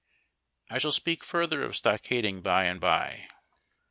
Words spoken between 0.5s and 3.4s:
I shall speak further of stockading by and by.